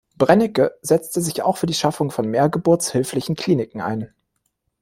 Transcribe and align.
Brennecke 0.17 0.79
setzte 0.81 1.21
sich 1.21 1.43
auch 1.43 1.57
für 1.57 1.67
die 1.67 1.75
Schaffung 1.75 2.09
von 2.09 2.27
mehr 2.27 2.49
geburtshilflichen 2.49 3.35
Kliniken 3.35 3.81
ein. 3.81 4.11